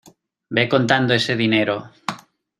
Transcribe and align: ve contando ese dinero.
ve 0.55 0.63
contando 0.73 1.11
ese 1.19 1.33
dinero. 1.43 1.77